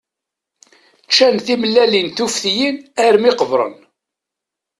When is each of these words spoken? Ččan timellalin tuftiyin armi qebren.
Ččan 1.07 1.35
timellalin 1.47 2.07
tuftiyin 2.09 2.77
armi 3.05 3.31
qebren. 3.39 3.75